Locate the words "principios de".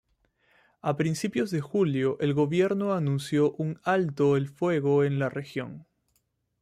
0.97-1.61